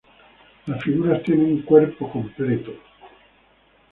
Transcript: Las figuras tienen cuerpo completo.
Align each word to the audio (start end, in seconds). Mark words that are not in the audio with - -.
Las 0.65 0.83
figuras 0.83 1.21
tienen 1.21 1.61
cuerpo 1.61 2.11
completo. 2.11 2.73